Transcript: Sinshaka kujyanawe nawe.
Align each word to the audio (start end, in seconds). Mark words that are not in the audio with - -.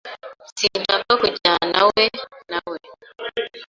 Sinshaka 0.57 1.11
kujyanawe 1.21 2.03
nawe. 2.49 2.77